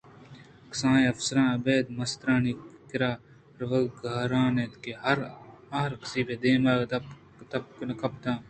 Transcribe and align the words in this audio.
کسانیں 0.71 1.09
افسراں 1.13 1.49
ابید 1.57 1.85
مسترٛانی 1.99 2.53
کِرّا 2.89 3.11
روگ 3.59 3.85
گرٛان 4.01 4.55
اِنت 4.61 4.73
ءُآ 5.09 5.13
ہرکس 5.83 6.13
پہ 6.27 6.35
دیم 6.41 6.63
ءَ 6.71 6.89
دپ 7.49 7.65
نہ 7.87 7.93
کپ 7.99 8.13
اَنت 8.23 8.37